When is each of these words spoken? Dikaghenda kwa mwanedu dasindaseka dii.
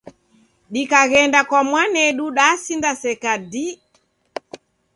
Dikaghenda 0.73 1.39
kwa 1.49 1.61
mwanedu 1.69 2.25
dasindaseka 2.37 3.31
dii. 3.51 3.73